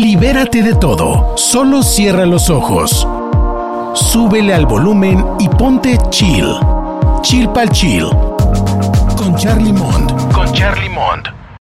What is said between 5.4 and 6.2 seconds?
ponte